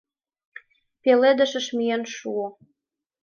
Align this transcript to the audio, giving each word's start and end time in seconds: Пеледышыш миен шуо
Пеледышыш 1.01 1.67
миен 1.77 2.03
шуо 2.15 2.45